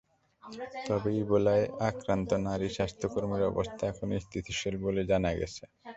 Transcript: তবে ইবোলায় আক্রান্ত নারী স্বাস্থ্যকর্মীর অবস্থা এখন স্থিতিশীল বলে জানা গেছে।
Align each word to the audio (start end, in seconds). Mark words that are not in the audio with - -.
তবে 0.87 1.09
ইবোলায় 1.21 1.65
আক্রান্ত 1.89 2.29
নারী 2.47 2.67
স্বাস্থ্যকর্মীর 2.77 3.43
অবস্থা 3.51 3.83
এখন 3.91 4.07
স্থিতিশীল 4.25 4.75
বলে 4.85 5.01
জানা 5.11 5.31
গেছে। 5.39 5.63